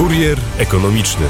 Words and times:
Kurier 0.00 0.38
ekonomiczny. 0.58 1.26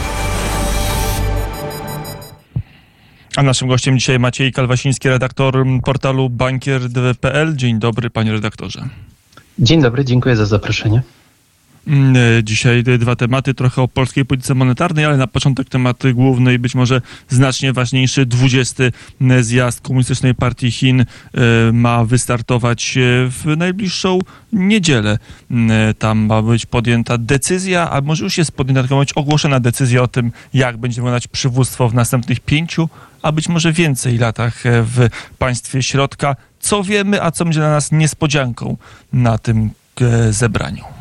A 3.37 3.43
naszym 3.43 3.69
gościem 3.69 3.99
dzisiaj 3.99 4.19
Maciej 4.19 4.53
Kalwasiński, 4.53 5.09
redaktor 5.09 5.67
portalu 5.85 6.31
bankier.pl. 6.31 7.57
Dzień 7.57 7.79
dobry, 7.79 8.11
panie 8.11 8.33
redaktorze. 8.33 8.89
Dzień 9.59 9.83
dobry, 9.83 10.05
dziękuję 10.05 10.37
za 10.37 10.47
zaproszenie. 10.47 11.03
Mm, 11.87 12.17
e, 12.17 12.45
dzisiaj 12.45 12.83
dwa 12.83 13.17
tematy, 13.17 13.55
trochę 13.55 13.83
o 13.83 13.89
polskiej 13.89 14.25
polityce 14.25 14.55
monetarnej, 14.55 15.05
ale 15.05 15.17
na 15.17 15.27
początek 15.27 15.69
temat 15.69 16.03
główny 16.15 16.55
i 16.55 16.59
być 16.59 16.75
może 16.75 17.01
znacznie 17.29 17.73
ważniejszy. 17.73 18.27
20 18.27 18.85
zjazd 19.41 19.81
Komunistycznej 19.81 20.35
Partii 20.35 20.71
Chin 20.71 21.01
e, 21.01 21.05
ma 21.73 22.05
wystartować 22.05 22.97
e, 22.97 23.01
w 23.31 23.57
najbliższą 23.57 24.19
niedzielę. 24.53 25.19
Mm, 25.51 25.95
tam 25.95 26.19
ma 26.19 26.43
być 26.43 26.67
podjęta 26.67 27.19
decyzja, 27.19 27.91
a 27.91 28.01
może 28.01 28.25
już 28.25 28.39
jest 28.39 28.53
podjęta, 28.53 28.81
tylko 28.81 28.95
ma 28.95 29.01
być 29.01 29.13
ogłoszona 29.13 29.61
decyzja 29.61 30.03
o 30.03 30.09
tym, 30.09 30.33
jak 30.55 30.77
będzie 30.77 30.97
wyglądać 30.97 31.29
przywództwo 31.29 31.89
w 31.89 31.95
następnych 31.95 32.41
pięciu, 32.41 32.89
a 33.23 33.33
być 33.33 33.49
może 33.49 33.73
więcej 33.73 34.19
latach 34.19 34.63
w 34.65 35.09
państwie 35.39 35.83
środka. 35.83 36.37
Co 36.61 36.85
wiemy, 36.85 37.23
a 37.23 37.31
co 37.31 37.45
będzie 37.45 37.61
dla 37.61 37.71
nas 37.71 37.93
niespodzianką 37.93 38.77
na 39.13 39.39
tym 39.39 39.71
zebraniu? 40.31 41.00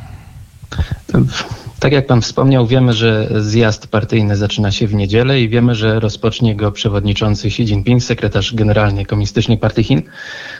Tak 1.79 1.91
jak 1.91 2.07
pan 2.07 2.21
wspomniał, 2.21 2.67
wiemy, 2.67 2.93
że 2.93 3.29
zjazd 3.39 3.87
partyjny 3.87 4.35
zaczyna 4.35 4.71
się 4.71 4.87
w 4.87 4.93
niedzielę 4.93 5.41
i 5.41 5.49
wiemy, 5.49 5.75
że 5.75 5.99
rozpocznie 5.99 6.55
go 6.55 6.71
przewodniczący 6.71 7.47
Xi 7.47 7.63
Jinping, 7.63 8.03
sekretarz 8.03 8.55
generalny 8.55 9.05
Komunistycznej 9.05 9.57
Partii 9.57 9.83
Chin, 9.83 10.01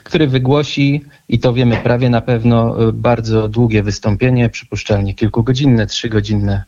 który 0.04 0.26
wygłosi, 0.26 1.04
i 1.28 1.38
to 1.38 1.52
wiemy 1.52 1.76
prawie 1.76 2.10
na 2.10 2.20
pewno, 2.20 2.76
bardzo 2.92 3.48
długie 3.48 3.82
wystąpienie, 3.82 4.48
przypuszczalnie 4.48 5.14
kilkugodzinne, 5.14 5.86
trzygodzinne, 5.86 6.64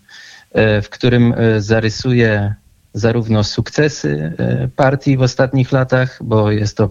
w 0.83 0.86
którym 0.91 1.34
zarysuje 1.58 2.55
zarówno 2.95 3.45
sukcesy 3.45 4.33
partii 4.77 5.17
w 5.17 5.22
ostatnich 5.22 5.72
latach, 5.72 6.19
bo 6.24 6.50
jest 6.50 6.77
to 6.77 6.91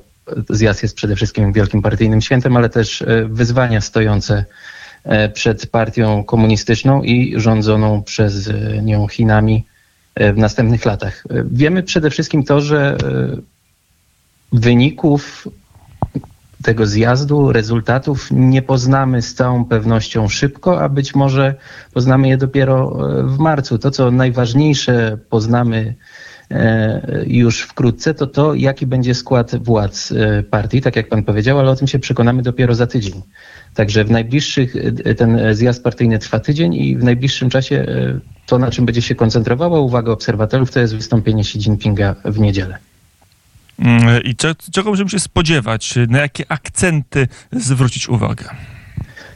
zjazd 0.49 0.83
jest 0.83 0.95
przede 0.95 1.15
wszystkim 1.15 1.53
wielkim 1.53 1.81
partyjnym 1.81 2.21
świętem, 2.21 2.57
ale 2.57 2.69
też 2.69 3.03
wyzwania 3.29 3.81
stojące 3.81 4.45
E, 4.45 4.45
przed 5.33 5.67
partią 5.67 6.23
komunistyczną 6.23 7.03
i 7.03 7.33
rządzoną 7.39 8.03
przez 8.03 8.47
e, 8.47 8.81
nią 8.81 9.07
Chinami 9.07 9.65
e, 10.15 10.33
w 10.33 10.37
następnych 10.37 10.85
latach. 10.85 11.23
Wiemy 11.45 11.83
przede 11.83 12.09
wszystkim 12.09 12.43
to, 12.43 12.61
że 12.61 12.97
wyników 14.51 15.47
tego 16.63 16.85
zjazdu, 16.85 17.51
rezultatów 17.51 18.27
nie 18.31 18.61
poznamy 18.61 19.21
z 19.21 19.33
całą 19.33 19.65
pewnością 19.65 20.29
szybko, 20.29 20.81
a 20.81 20.89
być 20.89 21.15
może 21.15 21.55
poznamy 21.93 22.27
je 22.27 22.37
dopiero 22.37 22.97
w 23.23 23.37
marcu. 23.37 23.79
To, 23.79 23.91
co 23.91 24.11
najważniejsze 24.11 25.17
poznamy 25.29 25.95
już 27.27 27.61
wkrótce, 27.61 28.13
to 28.13 28.27
to, 28.27 28.53
jaki 28.53 28.85
będzie 28.85 29.15
skład 29.15 29.63
władz 29.63 30.13
partii, 30.49 30.81
tak 30.81 30.95
jak 30.95 31.09
pan 31.09 31.23
powiedział, 31.23 31.59
ale 31.59 31.71
o 31.71 31.75
tym 31.75 31.87
się 31.87 31.99
przekonamy 31.99 32.41
dopiero 32.41 32.75
za 32.75 32.87
tydzień. 32.87 33.21
Także 33.73 34.03
w 34.03 34.11
najbliższych, 34.11 34.75
e, 35.05 35.15
ten 35.15 35.55
zjazd 35.55 35.83
partyjny 35.83 36.19
trwa 36.19 36.39
tydzień 36.39 36.73
i 36.73 36.97
w 36.97 37.03
najbliższym 37.03 37.49
czasie 37.49 37.75
e, 37.75 38.19
to, 38.45 38.59
na 38.59 38.71
czym 38.71 38.85
będzie 38.85 39.01
się 39.01 39.15
koncentrowała 39.15 39.79
uwaga 39.79 40.11
obserwatorów, 40.11 40.71
to 40.71 40.79
jest 40.79 40.95
wystąpienie 40.95 41.41
Xi 41.41 41.57
Jinpinga 41.57 42.15
w 42.25 42.39
niedzielę. 42.39 42.77
Mm, 43.79 44.23
I 44.23 44.35
czego 44.71 44.89
możemy 44.89 45.09
się 45.09 45.19
spodziewać? 45.19 45.93
Na 46.07 46.19
jakie 46.19 46.51
akcenty 46.51 47.27
zwrócić 47.51 48.09
uwagę? 48.09 48.45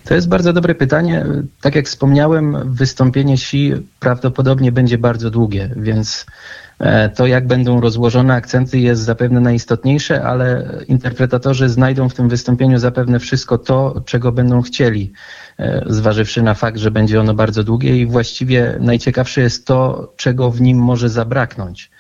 To 0.05 0.13
jest 0.13 0.27
bardzo 0.27 0.53
dobre 0.53 0.75
pytanie. 0.75 1.25
Tak 1.61 1.75
jak 1.75 1.85
wspomniałem, 1.85 2.73
wystąpienie 2.73 3.33
Xi 3.33 3.73
prawdopodobnie 3.99 4.71
będzie 4.71 4.97
bardzo 4.97 5.29
długie, 5.29 5.69
więc 5.75 6.25
E, 6.79 7.09
to, 7.09 7.27
jak 7.27 7.47
będą 7.47 7.81
rozłożone 7.81 8.33
akcenty, 8.33 8.79
jest 8.79 9.01
zapewne 9.01 9.39
najistotniejsze, 9.41 10.23
ale 10.23 10.69
interpretatorzy 10.87 11.69
znajdą 11.69 12.09
w 12.09 12.13
tym 12.13 12.29
wystąpieniu 12.29 12.77
zapewne 12.77 13.19
wszystko 13.19 13.57
to, 13.57 14.01
czego 14.05 14.31
będą 14.31 14.61
chcieli, 14.61 15.13
e, 15.59 15.83
zważywszy 15.87 16.41
na 16.41 16.53
fakt, 16.53 16.77
że 16.77 16.91
będzie 16.91 17.19
ono 17.19 17.33
bardzo 17.33 17.63
długie 17.63 17.97
i 17.97 18.05
właściwie 18.05 18.77
najciekawsze 18.79 19.41
jest 19.41 19.67
to, 19.67 20.11
czego 20.17 20.51
w 20.51 20.61
nim 20.61 20.77
może 20.77 21.09
zabraknąć. 21.09 21.91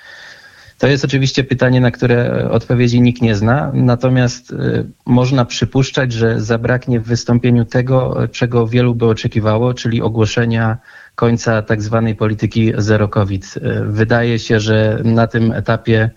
To 0.77 0.87
jest 0.87 1.05
oczywiście 1.05 1.43
pytanie, 1.43 1.81
na 1.81 1.91
które 1.91 2.49
odpowiedzi 2.51 3.01
nikt 3.01 3.21
nie 3.21 3.35
zna, 3.35 3.71
natomiast 3.73 4.51
e, 4.51 4.83
można 5.05 5.45
przypuszczać, 5.45 6.13
że 6.13 6.41
zabraknie 6.41 6.99
w 6.99 7.07
wystąpieniu 7.07 7.65
tego, 7.65 8.27
czego 8.31 8.67
wielu 8.67 8.95
by 8.95 9.05
oczekiwało, 9.05 9.73
czyli 9.73 10.01
ogłoszenia 10.01 10.77
końca 11.15 11.61
tak 11.61 11.81
zwanej 11.81 12.15
polityki 12.15 12.73
zero 12.77 13.07
COVID. 13.07 13.55
E, 13.61 13.85
wydaje 13.85 14.39
się, 14.39 14.59
że 14.59 15.01
na 15.03 15.27
tym 15.27 15.51
etapie 15.51 16.09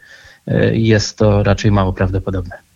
e, 0.46 0.76
jest 0.76 1.18
to 1.18 1.42
raczej 1.42 1.70
mało 1.70 1.92
prawdopodobne. 1.92 2.67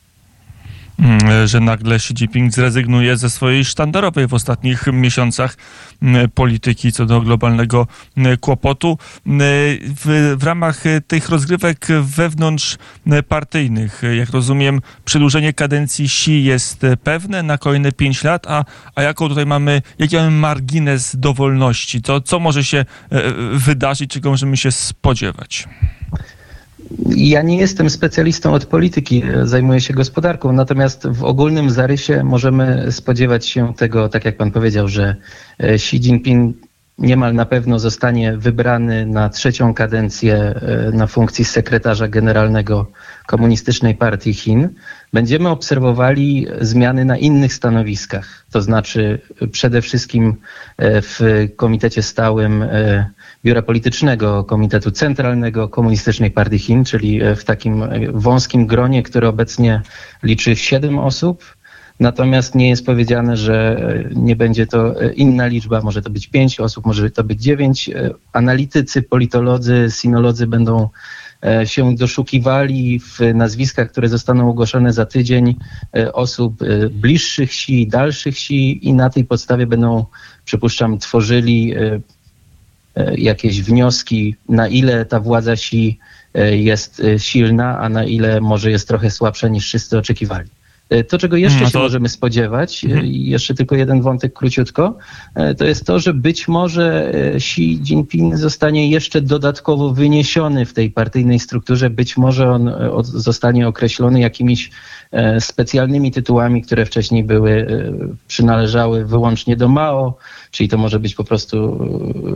Mm, 0.99 1.49
że 1.49 1.61
nagle 1.61 1.95
Xi 1.95 2.15
Jinping 2.15 2.53
zrezygnuje 2.53 3.17
ze 3.17 3.31
swojej 3.31 3.65
sztandarowej 3.65 4.27
w 4.27 4.35
ostatnich 4.35 4.87
miesiącach 4.93 5.57
mm, 6.03 6.31
polityki 6.31 6.93
co 6.93 7.07
do 7.07 7.21
globalnego 7.21 7.87
mm, 8.17 8.37
kłopotu. 8.37 8.99
W, 9.27 10.35
w 10.39 10.45
ramach 10.45 10.83
tych 11.07 11.29
rozgrywek 11.29 11.87
wewnątrz 12.03 12.79
partyjnych, 13.29 14.03
jak 14.19 14.31
rozumiem, 14.31 14.81
przedłużenie 15.05 15.53
kadencji 15.53 16.05
Xi 16.05 16.45
jest 16.45 16.87
pewne 17.05 17.43
na 17.43 17.59
kolejne 17.59 17.93
pięć 17.93 18.25
lat, 18.25 18.47
a, 18.47 18.65
a 18.95 19.03
jaką 19.03 19.29
tutaj 19.29 19.47
mamy, 19.47 19.83
jaki 19.99 20.17
mamy 20.17 20.31
margines 20.31 21.17
dowolności? 21.17 22.03
To, 22.03 22.21
co 22.21 22.39
może 22.41 22.65
się 22.65 22.79
e, 22.79 22.87
wydarzyć, 23.53 24.11
czego 24.11 24.31
możemy 24.31 24.57
się 24.57 24.73
spodziewać? 24.73 25.69
Ja 27.17 27.43
nie 27.43 27.57
jestem 27.57 27.91
specjalistą 27.91 28.53
od 28.53 28.67
polityki, 28.67 29.23
e, 29.25 29.47
zajmuję 29.47 29.81
się 29.81 29.95
gospodarką, 29.95 30.53
natomiast 30.53 31.09
w 31.09 31.25
ogólnym 31.25 31.71
zarysie 31.71 32.25
możemy 32.25 32.93
spodziewać 32.93 33.47
się 33.47 33.75
tego, 33.75 34.09
tak 34.09 34.25
jak 34.25 34.37
pan 34.37 34.51
powiedział, 34.51 34.89
że 34.89 35.17
e, 35.61 35.69
Xi 35.69 35.97
Jinping 35.97 36.57
niemal 36.99 37.35
na 37.35 37.47
pewno 37.47 37.79
zostanie 37.79 38.37
wybrany 38.37 39.07
na 39.07 39.29
trzecią 39.29 39.75
kadencję 39.75 40.35
e, 40.35 40.91
na 40.93 41.07
funkcji 41.07 41.45
sekretarza 41.45 42.09
generalnego 42.09 42.87
Komunistycznej 43.27 43.95
Partii 43.95 44.35
Chin. 44.35 44.69
Będziemy 45.13 45.49
obserwowali 45.49 46.47
zmiany 46.61 47.05
na 47.05 47.19
innych 47.19 47.55
stanowiskach, 47.55 48.47
to 48.51 48.63
znaczy 48.63 49.21
przede 49.53 49.83
wszystkim 49.83 50.37
w 50.79 51.49
Komitecie 51.57 52.03
Stałym 52.03 52.65
Biura 53.45 53.63
Politycznego 53.63 54.45
Komitetu 54.45 54.91
Centralnego 54.91 55.69
Komunistycznej 55.69 56.31
Partii 56.31 56.59
Chin, 56.59 56.85
czyli 56.85 57.23
e, 57.23 57.37
w 57.37 57.45
takim 57.45 57.83
e, 57.83 57.89
wąskim 58.13 58.67
gronie, 58.67 59.03
które 59.03 59.29
obecnie 59.29 59.83
liczy 60.23 60.57
siedem 60.57 60.99
osób. 60.99 61.57
Natomiast 62.01 62.55
nie 62.55 62.69
jest 62.69 62.87
powiedziane, 62.87 63.37
że 63.37 63.77
e, 63.77 64.15
nie 64.15 64.37
będzie 64.37 64.67
to 64.67 64.95
inna 65.11 65.47
liczba, 65.47 65.81
może 65.81 66.03
to 66.03 66.11
być 66.11 66.27
pięć 66.27 66.61
osób, 66.61 66.87
może 66.87 67.11
to 67.11 67.25
być 67.25 67.43
dziewięć. 67.43 67.91
Analitycy, 68.33 69.03
politolodzy, 69.03 69.87
sinolodzy 69.91 70.47
będą 70.47 70.89
się 71.65 71.95
doszukiwali 71.95 73.01
w 73.01 73.21
nazwiskach, 73.35 73.91
które 73.91 74.09
zostaną 74.09 74.51
ogłoszone 74.51 74.93
za 74.93 75.07
tydzień 75.07 75.57
osób 76.13 76.55
bliższych 76.91 77.55
si, 77.55 77.87
dalszych 77.87 78.39
si 78.39 78.89
i 78.89 78.93
na 78.93 79.11
tej 79.11 79.25
podstawie 79.25 79.67
będą, 79.67 80.07
przypuszczam, 80.45 80.99
tworzyli 80.99 81.75
E, 82.97 83.15
jakieś 83.17 83.63
wnioski, 83.63 84.37
na 84.49 84.69
ile 84.69 85.05
ta 85.05 85.21
władza 85.21 85.57
si 85.57 85.99
e, 86.35 86.57
jest 86.57 87.01
e, 87.01 87.19
silna, 87.19 87.79
a 87.79 87.89
na 87.89 88.05
ile 88.05 88.41
może 88.41 88.71
jest 88.71 88.89
trochę 88.89 89.11
słabsza 89.11 89.49
niż 89.49 89.65
wszyscy 89.65 89.99
oczekiwali. 89.99 90.49
To, 91.09 91.19
czego 91.19 91.37
jeszcze 91.37 91.61
no 91.61 91.67
to... 91.67 91.71
się 91.71 91.79
możemy 91.79 92.09
spodziewać, 92.09 92.85
mhm. 92.85 93.07
jeszcze 93.07 93.55
tylko 93.55 93.77
jeden 93.77 94.01
wątek 94.01 94.33
króciutko, 94.33 94.99
to 95.59 95.65
jest 95.65 95.87
to, 95.87 96.01
że 96.01 96.15
być 96.15 96.49
może 96.49 97.13
Xi 97.35 97.81
Jinping 97.85 98.37
zostanie 98.37 98.91
jeszcze 98.91 99.21
dodatkowo 99.21 99.93
wyniesiony 99.93 100.67
w 100.67 100.73
tej 100.73 100.91
partyjnej 100.91 101.39
strukturze, 101.39 101.91
być 101.91 102.17
może 102.17 102.51
on 102.51 102.73
zostanie 103.03 103.69
określony 103.69 104.21
jakimiś 104.21 104.71
specjalnymi 105.41 106.11
tytułami, 106.11 106.63
które 106.63 106.87
wcześniej 106.87 107.25
były, 107.25 107.67
przynależały 108.29 109.05
wyłącznie 109.05 109.57
do 109.57 109.69
Mao, 109.69 110.17
czyli 110.53 110.69
to 110.69 110.79
może 110.79 111.01
być 111.01 111.15
po 111.15 111.25
prostu 111.25 111.79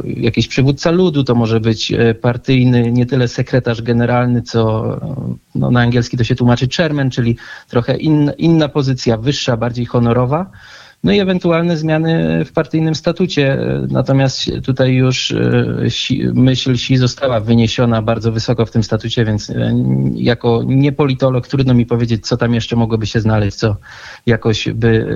e, 0.05 0.11
jakiś 0.11 0.49
przywódca 0.49 0.91
ludu, 0.91 1.25
to 1.25 1.35
może 1.35 1.61
być 1.61 1.93
e, 1.93 2.15
partyjny, 2.15 2.93
nie 2.93 3.07
tyle 3.07 3.29
sekretarz 3.29 3.83
generalny, 3.83 4.43
co 4.43 4.95
e, 5.03 5.35
no, 5.55 5.71
na 5.71 5.81
angielski 5.81 6.17
to 6.17 6.25
się 6.25 6.35
tłumaczy 6.35 6.69
chairman, 6.77 7.11
czyli 7.11 7.37
trochę 7.69 7.97
in, 7.97 8.33
inna 8.47 8.69
pozycja, 8.69 9.17
wyższa, 9.17 9.57
bardziej 9.57 9.87
honorowa 9.87 10.51
no 11.05 11.13
i 11.13 11.19
ewentualne 11.19 11.77
zmiany 11.77 12.45
w 12.45 12.53
partyjnym 12.53 12.95
statucie. 12.95 13.59
Natomiast 13.91 14.51
tutaj 14.65 14.95
już 14.95 15.33
e, 15.33 16.33
myśl 16.35 16.77
Si 16.77 16.97
została 16.97 17.41
wyniesiona 17.41 18.03
bardzo 18.03 18.33
wysoko 18.33 18.67
w 18.67 18.71
tym 18.71 18.83
statucie, 18.83 19.25
więc 19.25 19.51
e, 19.51 19.73
jako 20.15 20.63
niepolitolog 20.67 21.49
trudno 21.49 21.75
mi 21.75 21.87
powiedzieć, 21.87 22.27
co 22.27 22.37
tam 22.37 22.55
jeszcze 22.55 22.77
mogłoby 22.77 23.07
się 23.07 23.21
znaleźć, 23.21 23.57
co 23.57 23.77
jakoś 24.27 24.69
by 24.75 25.07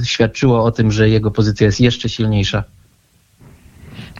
e, 0.00 0.04
świadczyło 0.04 0.64
o 0.64 0.70
tym, 0.70 0.92
że 0.92 1.08
jego 1.08 1.30
pozycja 1.30 1.66
jest 1.66 1.80
jeszcze 1.80 2.08
silniejsza. 2.08 2.64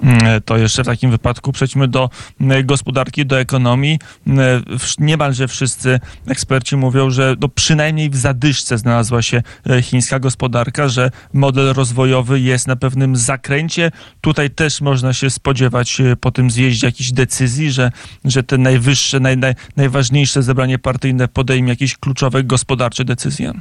Mm, 0.04 0.42
to 0.44 0.56
jeszcze 0.56 0.82
w 0.82 0.86
takim 0.86 1.10
wypadku 1.10 1.52
przejdźmy 1.52 1.88
do 1.88 2.10
mm, 2.40 2.66
gospodarki, 2.66 3.26
do 3.26 3.40
ekonomii. 3.40 3.98
Mm, 4.26 4.64
niemalże 4.98 5.48
wszyscy 5.48 6.00
eksperci 6.26 6.76
mówią, 6.76 7.10
że 7.10 7.36
no 7.40 7.48
przynajmniej 7.48 8.10
w 8.10 8.16
zadyszce 8.16 8.78
znalazła 8.78 9.22
się 9.22 9.42
e, 9.70 9.82
chińska 9.82 10.18
gospodarka, 10.18 10.88
że 10.88 11.10
model 11.32 11.72
rozwojowy 11.74 12.40
jest 12.40 12.66
na 12.66 12.76
pewnym 12.76 13.16
zakręcie. 13.16 13.90
Tutaj 14.20 14.50
też 14.50 14.80
można 14.80 15.12
się 15.12 15.30
spodziewać 15.30 16.00
e, 16.00 16.16
po 16.16 16.30
tym 16.30 16.50
zjeździe 16.50 16.86
jakichś 16.86 17.10
decyzji, 17.10 17.72
że, 17.72 17.92
że 18.24 18.42
te 18.42 18.58
najwyższe, 18.58 19.20
naj, 19.20 19.36
naj, 19.36 19.54
najważniejsze 19.76 20.42
zebranie 20.42 20.78
partyjne 20.78 21.28
podejmie 21.28 21.68
jakieś 21.68 21.96
kluczowe 21.96 22.44
gospodarcze 22.44 23.04
decyzje. 23.04 23.52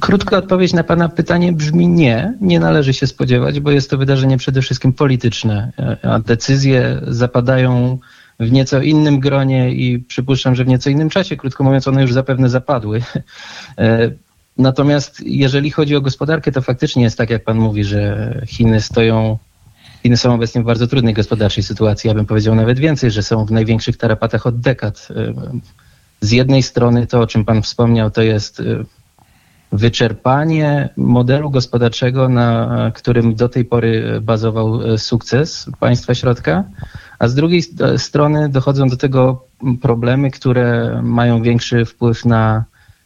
Krótka 0.00 0.36
odpowiedź 0.36 0.72
na 0.72 0.84
Pana 0.84 1.08
pytanie 1.08 1.52
brzmi 1.52 1.88
nie. 1.88 2.34
Nie 2.40 2.60
należy 2.60 2.94
się 2.94 3.06
spodziewać, 3.06 3.60
bo 3.60 3.70
jest 3.70 3.90
to 3.90 3.98
wydarzenie 3.98 4.38
przede 4.38 4.62
wszystkim 4.62 4.92
polityczne, 4.92 5.72
a 6.02 6.18
decyzje 6.18 7.00
zapadają 7.06 7.98
w 8.40 8.52
nieco 8.52 8.80
innym 8.80 9.20
gronie 9.20 9.74
i 9.74 9.98
przypuszczam, 9.98 10.54
że 10.54 10.64
w 10.64 10.68
nieco 10.68 10.90
innym 10.90 11.10
czasie. 11.10 11.36
Krótko 11.36 11.64
mówiąc, 11.64 11.88
one 11.88 12.02
już 12.02 12.12
zapewne 12.12 12.48
zapadły. 12.48 13.02
E, 13.78 14.10
natomiast 14.58 15.20
jeżeli 15.26 15.70
chodzi 15.70 15.96
o 15.96 16.00
gospodarkę, 16.00 16.52
to 16.52 16.62
faktycznie 16.62 17.02
jest 17.02 17.18
tak, 17.18 17.30
jak 17.30 17.44
Pan 17.44 17.58
mówi, 17.58 17.84
że 17.84 18.34
Chiny 18.46 18.80
stoją 18.80 19.38
Chiny 20.02 20.16
są 20.16 20.34
obecnie 20.34 20.62
w 20.62 20.64
bardzo 20.64 20.86
trudnej 20.86 21.14
gospodarczej 21.14 21.62
sytuacji. 21.62 22.08
Ja 22.08 22.14
bym 22.14 22.26
powiedział 22.26 22.54
nawet 22.54 22.78
więcej, 22.78 23.10
że 23.10 23.22
są 23.22 23.44
w 23.44 23.50
największych 23.50 23.96
tarapatach 23.96 24.46
od 24.46 24.60
dekad. 24.60 25.08
E, 25.16 25.32
z 26.20 26.32
jednej 26.32 26.62
strony 26.62 27.06
to, 27.06 27.20
o 27.20 27.26
czym 27.26 27.44
Pan 27.44 27.62
wspomniał, 27.62 28.10
to 28.10 28.22
jest 28.22 28.60
e, 28.60 28.84
wyczerpanie 29.74 30.88
modelu 30.96 31.50
gospodarczego, 31.50 32.28
na 32.28 32.90
którym 32.94 33.34
do 33.34 33.48
tej 33.48 33.64
pory 33.64 34.20
bazował 34.22 34.82
e, 34.82 34.98
sukces 34.98 35.66
państwa 35.80 36.14
środka, 36.14 36.64
a 37.18 37.28
z 37.28 37.34
drugiej 37.34 37.62
strony 37.96 38.48
dochodzą 38.48 38.88
do 38.88 38.96
tego 38.96 39.44
problemy, 39.82 40.30
które 40.30 41.00
mają 41.02 41.42
większy 41.42 41.84
wpływ 41.84 42.24
na 42.24 42.64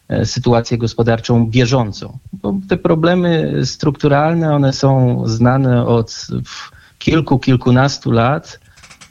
e, 0.09 0.27
sytuację 0.27 0.79
gospodarczą 0.79 1.47
bieżącą. 1.51 2.19
Bo 2.33 2.55
te 2.69 2.77
problemy 2.77 3.53
strukturalne, 3.65 4.55
one 4.55 4.73
są 4.73 5.23
znane 5.27 5.87
od 5.87 6.27
kilku, 6.99 7.39
kilkunastu 7.39 8.11
lat 8.11 8.61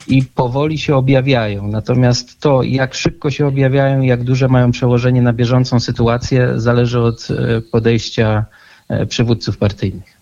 i 0.07 0.24
powoli 0.24 0.77
się 0.77 0.95
objawiają. 0.95 1.68
Natomiast 1.68 2.39
to, 2.39 2.63
jak 2.63 2.95
szybko 2.95 3.31
się 3.31 3.48
objawiają, 3.48 4.01
jak 4.01 4.24
duże 4.24 4.48
mają 4.48 4.71
przełożenie 4.71 5.21
na 5.21 5.33
bieżącą 5.33 5.80
sytuację, 5.80 6.54
zależy 6.56 7.00
od 7.00 7.27
e, 7.31 7.62
podejścia 7.62 8.45
e, 8.89 9.06
przywódców 9.06 9.57
partyjnych. 9.57 10.18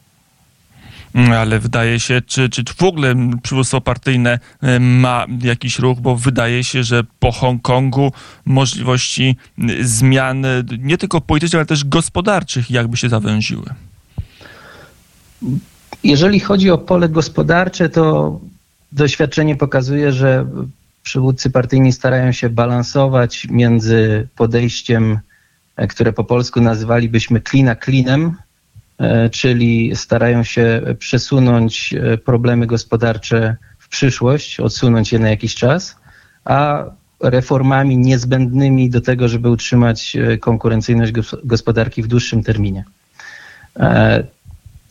Mm, 1.16 1.32
ale 1.32 1.60
wydaje 1.60 2.00
się, 2.00 2.22
czy, 2.22 2.50
czy 2.50 2.64
w 2.78 2.84
ogóle 2.84 3.16
przywództwo 3.44 3.82
partyjne 3.82 4.40
e, 4.62 4.80
ma 4.80 5.26
jakiś 5.42 5.80
ruch, 5.80 6.00
bo 6.00 6.16
wydaje 6.16 6.64
się, 6.64 6.84
że 6.84 7.04
po 7.20 7.32
Hongkongu 7.32 8.12
możliwości 8.46 9.36
zmian 9.82 10.46
nie 10.80 10.98
tylko 10.98 11.22
politycznych, 11.22 11.60
ale 11.60 11.66
też 11.66 11.86
gospodarczych 11.86 12.72
jakby 12.72 12.98
się 12.98 13.10
zawęziły. 13.10 13.66
Jeżeli 16.04 16.40
chodzi 16.40 16.72
o 16.72 16.78
pole 16.78 17.10
gospodarcze, 17.10 17.90
to 17.90 18.40
doświadczenie 18.96 19.56
pokazuje, 19.56 20.12
że 20.12 20.46
przywódcy 21.04 21.50
partyjni 21.50 21.92
starają 21.92 22.32
się 22.32 22.50
balansować 22.50 23.48
między 23.50 24.28
podejściem, 24.36 25.20
e, 25.76 25.88
które 25.88 26.14
po 26.14 26.24
polsku 26.24 26.62
nazywalibyśmy 26.62 27.42
klina 27.42 27.76
klinem, 27.76 28.36
e, 29.00 29.30
czyli 29.30 29.96
starają 29.96 30.44
się 30.44 30.82
przesunąć 31.00 31.94
e, 31.94 32.18
problemy 32.18 32.68
gospodarcze 32.68 33.56
w 33.80 33.88
przyszłość, 33.90 34.60
odsunąć 34.60 35.14
je 35.14 35.20
na 35.20 35.30
jakiś 35.30 35.56
czas, 35.56 35.96
a 36.46 36.86
reformami 37.20 37.98
niezbędnymi 37.98 38.90
do 38.90 39.02
tego, 39.02 39.28
żeby 39.28 39.50
utrzymać 39.50 40.18
konkurencyjność 40.40 41.14
gospodarki 41.44 42.04
w 42.04 42.08
dłuższym 42.08 42.44
terminie 42.44 42.84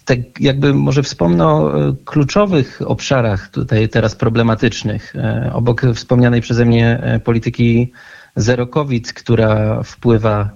tak 0.04 0.40
jakby 0.40 0.74
może 0.74 1.02
wspomnę 1.02 1.46
o 1.46 1.88
e, 1.88 1.94
kluczowych 2.04 2.80
obszarach 2.86 3.48
tutaj 3.48 3.88
teraz 3.88 4.14
problematycznych. 4.14 5.16
E, 5.16 5.50
obok 5.54 5.82
wspomnianej 5.94 6.40
przeze 6.40 6.64
mnie 6.64 7.00
e, 7.02 7.20
polityki 7.20 7.92
zero 8.36 8.66
COVID, 8.66 9.12
która 9.12 9.82
wpływa, 9.82 10.50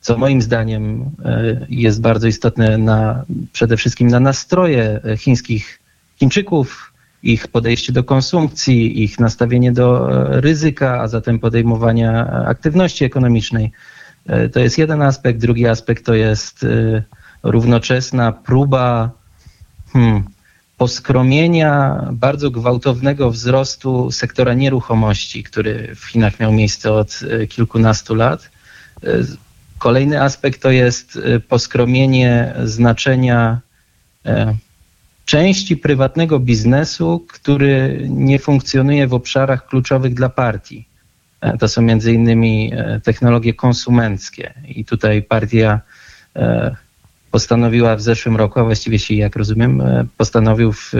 co 0.00 0.18
moim 0.18 0.42
zdaniem 0.42 1.10
jest 1.68 2.00
bardzo 2.00 2.26
istotne 2.26 2.78
na, 2.78 3.24
przede 3.52 3.76
wszystkim 3.76 4.08
na 4.08 4.20
nastroje 4.20 5.00
chińskich 5.18 5.78
Chińczyków, 6.16 6.92
ich 7.22 7.48
podejście 7.48 7.92
do 7.92 8.04
konsumpcji, 8.04 9.02
ich 9.02 9.20
nastawienie 9.20 9.72
do 9.72 10.08
ryzyka, 10.40 11.00
a 11.00 11.08
zatem 11.08 11.38
podejmowania 11.38 12.26
aktywności 12.26 13.04
ekonomicznej. 13.04 13.72
To 14.52 14.60
jest 14.60 14.78
jeden 14.78 15.02
aspekt. 15.02 15.40
Drugi 15.40 15.66
aspekt 15.66 16.06
to 16.06 16.14
jest 16.14 16.66
równoczesna 17.42 18.32
próba 18.32 19.10
hmm, 19.92 20.24
poskromienia 20.82 22.06
bardzo 22.12 22.50
gwałtownego 22.50 23.30
wzrostu 23.30 24.10
sektora 24.10 24.54
nieruchomości, 24.54 25.42
który 25.42 25.94
w 25.94 26.04
Chinach 26.04 26.40
miał 26.40 26.52
miejsce 26.52 26.92
od 26.92 27.20
e, 27.22 27.46
kilkunastu 27.46 28.14
lat. 28.14 28.50
E, 29.04 29.08
kolejny 29.78 30.22
aspekt 30.22 30.62
to 30.62 30.70
jest 30.70 31.16
e, 31.16 31.40
poskromienie 31.40 32.54
znaczenia 32.64 33.60
części 35.24 35.76
prywatnego 35.76 36.38
biznesu, 36.38 37.26
który 37.28 38.06
nie 38.08 38.38
funkcjonuje 38.38 39.06
w 39.06 39.14
obszarach 39.14 39.66
kluczowych 39.66 40.14
dla 40.14 40.28
partii. 40.28 40.84
To 41.60 41.68
są 41.68 41.82
między 41.82 42.12
innymi 42.12 42.72
technologie 43.04 43.54
konsumenckie 43.54 44.54
i 44.68 44.84
tutaj 44.84 45.22
partia 45.22 45.80
postanowiła 47.32 47.96
w 47.96 48.02
zeszłym 48.02 48.36
roku, 48.36 48.60
a 48.60 48.64
właściwie 48.64 48.98
się, 48.98 49.14
jak 49.14 49.36
rozumiem, 49.36 49.80
e, 49.80 50.06
postanowił 50.16 50.72
w 50.72 50.92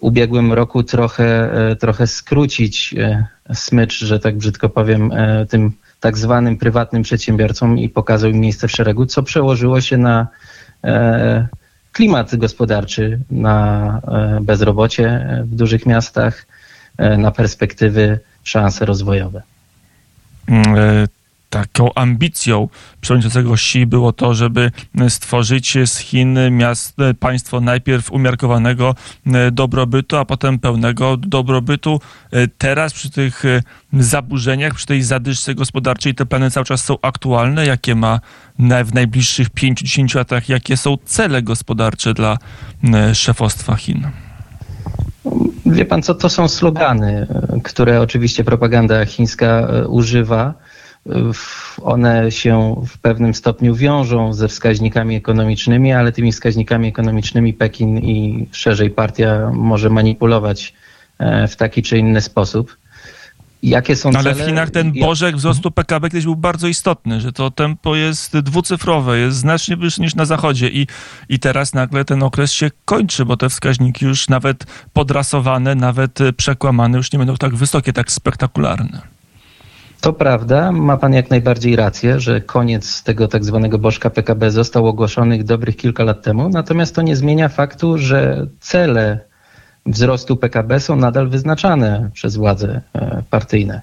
ubiegłym 0.00 0.52
roku 0.52 0.82
trochę, 0.82 1.52
e, 1.70 1.76
trochę 1.76 2.06
skrócić 2.06 2.94
e, 2.98 3.26
smycz, 3.54 3.98
że 3.98 4.18
tak 4.20 4.36
brzydko 4.36 4.68
powiem, 4.68 5.10
tym 5.48 5.72
tak 6.00 6.18
zwanym 6.18 6.56
prywatnym 6.56 7.02
przedsiębiorcom 7.02 7.78
i 7.78 7.88
pokazał 7.88 8.30
im 8.30 8.40
miejsce 8.40 8.68
w 8.68 8.72
szeregu, 8.72 9.06
co 9.06 9.22
przełożyło 9.22 9.80
się 9.80 9.98
na 9.98 10.28
klimat 11.92 12.36
gospodarczy, 12.36 13.20
na 13.30 14.00
bezrobocie 14.40 15.26
w 15.44 15.54
dużych 15.54 15.86
miastach, 15.86 16.46
na 17.18 17.30
perspektywy, 17.30 18.18
szanse 18.42 18.84
rozwojowe. 18.84 19.42
Taką 21.54 21.94
ambicją 21.94 22.68
przewodniczącego 23.00 23.54
Xi 23.54 23.86
było 23.86 24.12
to, 24.12 24.34
żeby 24.34 24.70
stworzyć 25.08 25.78
z 25.84 25.98
Chin 25.98 26.38
miast, 26.50 26.96
państwo 27.20 27.60
najpierw 27.60 28.12
umiarkowanego 28.12 28.94
e, 29.26 29.50
dobrobytu, 29.50 30.16
a 30.16 30.24
potem 30.24 30.58
pełnego 30.58 31.16
dobrobytu. 31.16 32.00
E, 32.32 32.48
teraz 32.48 32.92
przy 32.92 33.10
tych 33.10 33.44
e, 33.44 33.62
zaburzeniach, 33.92 34.74
przy 34.74 34.86
tej 34.86 35.02
zadyszce 35.02 35.54
gospodarczej 35.54 36.14
te 36.14 36.26
plany 36.26 36.50
cały 36.50 36.66
czas 36.66 36.84
są 36.84 36.96
aktualne. 37.02 37.66
Jakie 37.66 37.94
ma 37.94 38.20
w 38.84 38.94
najbliższych 38.94 39.50
5-10 39.50 40.16
latach, 40.16 40.48
jakie 40.48 40.76
są 40.76 40.96
cele 41.04 41.42
gospodarcze 41.42 42.14
dla 42.14 42.38
szefostwa 43.12 43.76
Chin? 43.76 44.06
Wie 45.66 45.84
pan 45.84 46.02
co, 46.02 46.14
to 46.14 46.28
są 46.28 46.48
slogany, 46.48 47.26
które 47.64 48.00
oczywiście 48.00 48.44
propaganda 48.44 49.06
chińska 49.06 49.68
używa 49.88 50.54
one 51.82 52.30
się 52.30 52.82
w 52.86 52.98
pewnym 52.98 53.34
stopniu 53.34 53.74
wiążą 53.74 54.32
ze 54.32 54.48
wskaźnikami 54.48 55.16
ekonomicznymi, 55.16 55.92
ale 55.92 56.12
tymi 56.12 56.32
wskaźnikami 56.32 56.88
ekonomicznymi 56.88 57.52
Pekin 57.52 57.98
i 57.98 58.48
szerzej 58.52 58.90
partia 58.90 59.50
może 59.52 59.90
manipulować 59.90 60.74
e, 61.18 61.48
w 61.48 61.56
taki 61.56 61.82
czy 61.82 61.98
inny 61.98 62.20
sposób. 62.20 62.76
Jakie 63.62 63.96
są 63.96 64.08
Ale 64.08 64.22
cele? 64.22 64.34
w 64.34 64.48
Chinach 64.48 64.70
ten 64.70 64.92
bożek 64.92 65.36
wzrostu 65.36 65.70
PKB 65.70 66.10
kiedyś 66.10 66.24
był 66.24 66.36
bardzo 66.36 66.68
istotny, 66.68 67.20
że 67.20 67.32
to 67.32 67.50
tempo 67.50 67.96
jest 67.96 68.38
dwucyfrowe, 68.38 69.18
jest 69.18 69.36
znacznie 69.36 69.76
wyższe 69.76 70.02
niż 70.02 70.14
na 70.14 70.24
zachodzie 70.24 70.68
i, 70.68 70.86
i 71.28 71.38
teraz 71.38 71.74
nagle 71.74 72.04
ten 72.04 72.22
okres 72.22 72.52
się 72.52 72.70
kończy, 72.84 73.24
bo 73.24 73.36
te 73.36 73.48
wskaźniki 73.48 74.04
już 74.04 74.28
nawet 74.28 74.66
podrasowane, 74.92 75.74
nawet 75.74 76.18
przekłamane 76.36 76.96
już 76.96 77.12
nie 77.12 77.18
będą 77.18 77.36
tak 77.36 77.54
wysokie, 77.54 77.92
tak 77.92 78.12
spektakularne. 78.12 79.13
To 80.04 80.12
prawda, 80.12 80.72
ma 80.72 80.96
pan 80.96 81.12
jak 81.12 81.30
najbardziej 81.30 81.76
rację, 81.76 82.20
że 82.20 82.40
koniec 82.40 83.02
tego 83.02 83.28
tak 83.28 83.44
zwanego 83.44 83.78
bożka 83.78 84.10
PKB 84.10 84.50
został 84.50 84.86
ogłoszony 84.86 85.44
dobrych 85.44 85.76
kilka 85.76 86.04
lat 86.04 86.22
temu, 86.22 86.48
natomiast 86.48 86.94
to 86.94 87.02
nie 87.02 87.16
zmienia 87.16 87.48
faktu, 87.48 87.98
że 87.98 88.46
cele 88.60 89.20
wzrostu 89.86 90.36
PKB 90.36 90.80
są 90.80 90.96
nadal 90.96 91.28
wyznaczane 91.28 92.10
przez 92.12 92.36
władze 92.36 92.80
e, 92.94 93.22
partyjne 93.30 93.80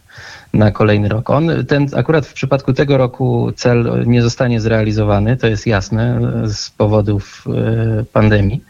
na 0.54 0.72
kolejny 0.72 1.10
rok. 1.10 1.30
On, 1.30 1.66
ten, 1.68 1.88
akurat 1.96 2.26
w 2.26 2.34
przypadku 2.34 2.74
tego 2.74 2.98
roku 2.98 3.52
cel 3.56 4.04
nie 4.06 4.22
zostanie 4.22 4.62
zrealizowany, 4.62 5.38
to 5.38 5.48
jest 5.48 5.68
jasne, 5.68 6.20
z 6.46 6.70
powodów 6.70 7.46
e, 7.48 8.04
pandemii 8.04 8.64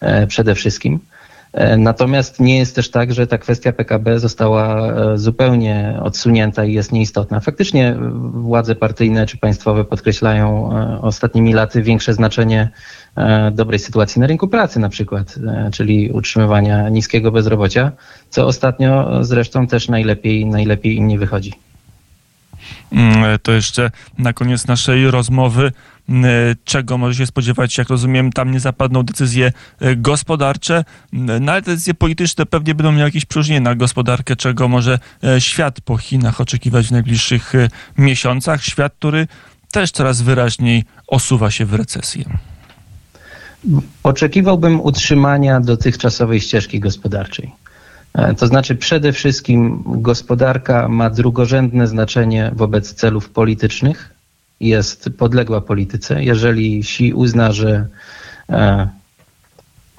e, 0.00 0.26
przede 0.26 0.54
wszystkim. 0.54 1.00
E, 1.52 1.76
natomiast 1.76 2.40
nie 2.40 2.58
jest 2.58 2.74
też 2.74 2.90
tak, 2.90 3.12
że 3.12 3.26
ta 3.26 3.38
kwestia 3.38 3.72
PKB 3.72 4.18
została 4.18 4.92
e, 4.92 5.18
zupełnie 5.18 5.98
odsunięta 6.02 6.64
i 6.64 6.72
jest 6.72 6.92
nieistotna. 6.92 7.40
Faktycznie 7.40 7.96
władze 8.32 8.74
partyjne 8.74 9.26
czy 9.26 9.38
państwowe 9.38 9.84
podkreślają 9.84 10.72
e, 10.72 11.00
ostatnimi 11.00 11.52
laty 11.52 11.82
większe 11.82 12.14
znaczenie 12.14 12.68
dobrej 13.52 13.78
sytuacji 13.78 14.20
na 14.20 14.26
rynku 14.26 14.48
pracy 14.48 14.80
na 14.80 14.88
przykład, 14.88 15.34
czyli 15.72 16.10
utrzymywania 16.10 16.88
niskiego 16.88 17.32
bezrobocia, 17.32 17.92
co 18.30 18.46
ostatnio 18.46 19.24
zresztą 19.24 19.66
też 19.66 19.88
najlepiej, 19.88 20.46
najlepiej 20.46 20.96
im 20.96 21.08
nie 21.08 21.18
wychodzi. 21.18 21.52
Mm, 22.92 23.38
to 23.42 23.52
jeszcze 23.52 23.90
na 24.18 24.32
koniec 24.32 24.66
naszej 24.66 25.10
rozmowy 25.10 25.72
czego 26.64 26.98
może 26.98 27.14
się 27.14 27.26
spodziewać, 27.26 27.78
jak 27.78 27.88
rozumiem, 27.88 28.32
tam 28.32 28.50
nie 28.50 28.60
zapadną 28.60 29.02
decyzje 29.02 29.52
e, 29.80 29.96
gospodarcze, 29.96 30.84
mm, 31.12 31.44
no 31.44 31.52
ale 31.52 31.62
decyzje 31.62 31.94
polityczne 31.94 32.46
pewnie 32.46 32.74
będą 32.74 32.92
miały 32.92 33.04
jakieś 33.04 33.24
próżnienie 33.24 33.60
na 33.60 33.74
gospodarkę, 33.74 34.36
czego 34.36 34.68
może 34.68 34.98
świat 35.38 35.80
po 35.80 35.96
Chinach 35.96 36.40
oczekiwać 36.40 36.86
w 36.86 36.90
najbliższych 36.90 37.52
miesiącach. 37.98 38.64
Świat, 38.64 38.92
który 38.98 39.26
też 39.70 39.90
coraz 39.90 40.22
wyraźniej 40.22 40.84
osuwa 41.06 41.50
się 41.50 41.66
w 41.66 41.74
recesję. 41.74 42.24
Oczekiwałbym 44.02 44.80
utrzymania 44.80 45.60
dotychczasowej 45.60 46.40
ścieżki 46.40 46.80
gospodarczej. 46.80 47.52
E, 48.14 48.34
to 48.34 48.46
znaczy 48.46 48.76
przede 48.76 49.12
wszystkim 49.12 49.82
gospodarka 49.86 50.88
ma 50.88 51.10
drugorzędne 51.10 51.86
znaczenie 51.86 52.52
wobec 52.54 52.94
celów 52.94 53.30
politycznych, 53.30 54.14
jest 54.60 55.10
podległa 55.18 55.60
polityce. 55.60 56.24
Jeżeli 56.24 56.78
Xi 56.78 57.12
uzna, 57.12 57.52
że 57.52 57.86
e, 58.50 58.88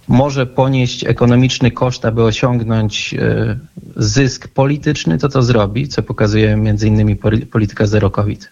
może 0.07 0.45
ponieść 0.45 1.03
ekonomiczny 1.03 1.71
koszt, 1.71 2.05
aby 2.05 2.23
osiągnąć 2.23 3.13
e, 3.13 3.57
zysk 3.95 4.47
polityczny, 4.47 5.17
to 5.17 5.29
to 5.29 5.43
zrobi, 5.43 5.87
co 5.87 6.03
pokazuje 6.03 6.55
między 6.55 6.87
innymi 6.87 7.15
polityka 7.51 7.85
zero 7.85 8.09
COVID. 8.09 8.49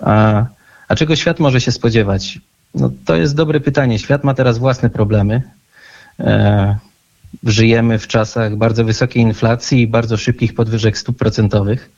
A, 0.00 0.46
a 0.88 0.94
czego 0.94 1.16
świat 1.16 1.40
może 1.40 1.60
się 1.60 1.72
spodziewać? 1.72 2.38
No, 2.74 2.90
to 3.04 3.16
jest 3.16 3.34
dobre 3.34 3.60
pytanie. 3.60 3.98
Świat 3.98 4.24
ma 4.24 4.34
teraz 4.34 4.58
własne 4.58 4.90
problemy 4.90 5.42
żyjemy 7.44 7.98
w 7.98 8.06
czasach 8.06 8.56
bardzo 8.56 8.84
wysokiej 8.84 9.22
inflacji 9.22 9.80
i 9.80 9.86
bardzo 9.86 10.16
szybkich 10.16 10.54
podwyżek 10.54 10.98
stóp 10.98 11.18
procentowych, 11.18 11.90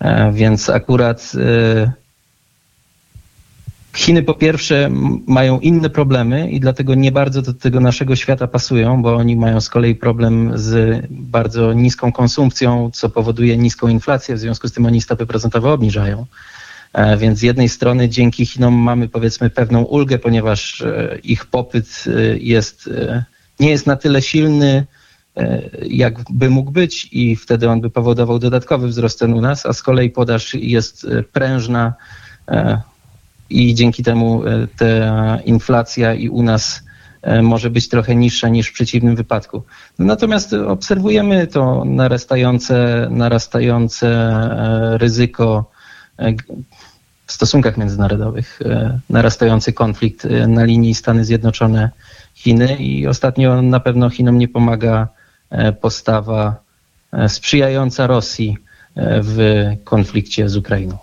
e, 0.00 0.32
więc 0.32 0.70
akurat 0.70 1.32
e, 1.34 1.92
Chiny 3.94 4.22
po 4.22 4.34
pierwsze 4.34 4.90
mają 5.26 5.60
inne 5.60 5.90
problemy 5.90 6.50
i 6.50 6.60
dlatego 6.60 6.94
nie 6.94 7.12
bardzo 7.12 7.42
do 7.42 7.54
tego 7.54 7.80
naszego 7.80 8.16
świata 8.16 8.46
pasują, 8.46 9.02
bo 9.02 9.14
oni 9.14 9.36
mają 9.36 9.60
z 9.60 9.68
kolei 9.68 9.94
problem 9.94 10.52
z 10.54 11.02
bardzo 11.10 11.72
niską 11.72 12.12
konsumpcją, 12.12 12.90
co 12.94 13.08
powoduje 13.08 13.56
niską 13.56 13.88
inflację, 13.88 14.34
w 14.34 14.38
związku 14.38 14.68
z 14.68 14.72
tym 14.72 14.86
oni 14.86 15.00
stopy 15.00 15.26
procentowe 15.26 15.72
obniżają. 15.72 16.26
E, 16.92 17.16
więc 17.16 17.38
z 17.38 17.42
jednej 17.42 17.68
strony 17.68 18.08
dzięki 18.08 18.46
Chinom 18.46 18.74
mamy 18.74 19.08
powiedzmy 19.08 19.50
pewną 19.50 19.82
ulgę, 19.82 20.18
ponieważ 20.18 20.84
ich 21.24 21.46
popyt 21.46 22.04
jest 22.38 22.88
nie 23.62 23.70
jest 23.70 23.86
na 23.86 23.96
tyle 23.96 24.22
silny, 24.22 24.86
e, 25.36 25.62
jakby 25.82 26.50
mógł 26.50 26.70
być 26.70 27.08
i 27.12 27.36
wtedy 27.36 27.68
on 27.68 27.80
by 27.80 27.90
powodował 27.90 28.38
dodatkowy 28.38 28.88
wzrost 28.88 29.18
cen 29.18 29.34
u 29.34 29.40
nas, 29.40 29.66
a 29.66 29.72
z 29.72 29.82
kolei 29.82 30.10
podaż 30.10 30.54
jest 30.54 31.04
e, 31.04 31.22
prężna 31.22 31.94
e, 32.48 32.80
i 33.50 33.74
dzięki 33.74 34.02
temu 34.02 34.42
ta 34.78 35.38
inflacja 35.44 36.14
i 36.14 36.28
u 36.28 36.42
nas 36.42 36.82
może 37.42 37.70
być 37.70 37.88
trochę 37.88 38.14
niższa 38.14 38.48
niż 38.48 38.68
w 38.68 38.72
przeciwnym 38.72 39.16
wypadku. 39.16 39.62
Natomiast 39.98 40.52
obserwujemy 40.52 41.46
to 41.46 41.84
narastające, 41.84 43.08
narastające 43.10 44.38
ryzyko 44.98 45.70
w 47.26 47.32
stosunkach 47.32 47.76
międzynarodowych, 47.76 48.60
narastający 49.10 49.72
konflikt 49.72 50.28
na 50.46 50.64
linii 50.64 50.94
Stany 50.94 51.24
Zjednoczone 51.24 51.90
Chiny 52.34 52.76
i 52.76 53.06
ostatnio 53.06 53.62
na 53.62 53.80
pewno 53.80 54.10
Chinom 54.10 54.38
nie 54.38 54.48
pomaga 54.48 55.08
e, 55.50 55.72
postawa 55.72 56.56
e, 57.12 57.28
sprzyjająca 57.28 58.06
Rosji 58.06 58.56
e, 58.94 59.20
w 59.22 59.62
konflikcie 59.84 60.48
z 60.48 60.56
Ukrainą. 60.56 60.98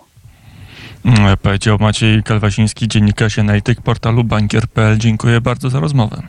Mm, 1.04 1.36
powiedział 1.42 1.78
Maciej 1.80 2.22
Kalwasiński, 2.22 2.88
dziennikarz 2.88 3.38
analityk 3.38 3.82
portalu 3.82 4.24
bankier.pl. 4.24 4.98
Dziękuję 4.98 5.40
bardzo 5.40 5.70
za 5.70 5.80
rozmowę. 5.80 6.22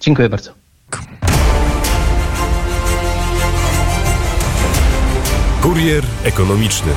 Dziękuję 0.00 0.28
bardzo. 0.28 0.50
Kurier 5.62 6.04
ekonomiczny. 6.24 6.92